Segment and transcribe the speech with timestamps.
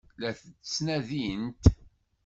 [0.21, 1.55] La tent-ttnadint?